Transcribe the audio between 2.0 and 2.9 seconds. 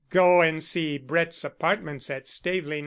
at Staveley No.